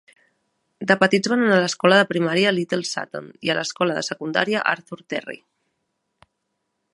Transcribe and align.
De 0.91 0.95
petits 1.01 1.29
van 1.33 1.43
anar 1.47 1.57
a 1.59 1.63
l'Escola 1.63 1.99
de 1.99 2.07
Primària 2.11 2.53
Little 2.55 2.87
Sutton 2.93 3.27
i 3.49 3.51
a 3.51 3.57
l'Escola 3.59 3.99
de 3.99 4.05
Secundària 4.09 4.65
Arthur 4.75 4.99
Terry. 5.15 5.39